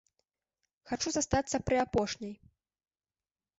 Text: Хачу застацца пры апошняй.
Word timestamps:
Хачу 0.91 1.09
застацца 1.17 1.57
пры 1.69 1.77
апошняй. 1.85 2.35